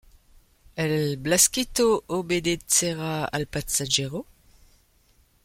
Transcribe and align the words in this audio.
El 0.77 1.17
Blasquito 1.17 2.03
obedecera 2.07 3.23
al 3.25 3.45
pasagero? 3.45 4.25